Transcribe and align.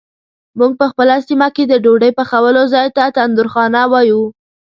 مونږ 0.57 0.73
په 0.79 0.85
خپله 0.91 1.15
سیمه 1.27 1.47
کې 1.55 1.63
د 1.67 1.73
ډوډۍ 1.83 2.11
پخولو 2.19 2.61
ځای 2.73 2.87
ته 2.95 3.03
تندورخانه 3.17 3.81
وایو. 3.91 4.23